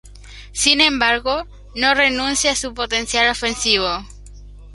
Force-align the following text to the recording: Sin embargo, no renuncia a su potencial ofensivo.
Sin 0.51 0.81
embargo, 0.81 1.45
no 1.75 1.93
renuncia 1.93 2.53
a 2.53 2.55
su 2.55 2.73
potencial 2.73 3.29
ofensivo. 3.29 4.03